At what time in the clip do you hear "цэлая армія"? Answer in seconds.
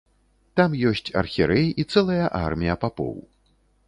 1.91-2.75